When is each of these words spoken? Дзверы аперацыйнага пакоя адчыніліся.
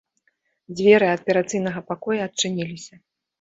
Дзверы 0.79 1.09
аперацыйнага 1.17 1.85
пакоя 1.91 2.19
адчыніліся. 2.29 2.93